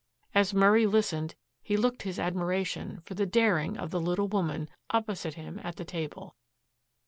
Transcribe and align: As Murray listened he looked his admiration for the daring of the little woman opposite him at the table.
As 0.33 0.51
Murray 0.51 0.87
listened 0.87 1.35
he 1.61 1.77
looked 1.77 2.01
his 2.01 2.17
admiration 2.17 3.01
for 3.01 3.13
the 3.13 3.27
daring 3.27 3.77
of 3.77 3.91
the 3.91 4.01
little 4.01 4.27
woman 4.27 4.67
opposite 4.89 5.35
him 5.35 5.61
at 5.63 5.75
the 5.75 5.85
table. 5.85 6.35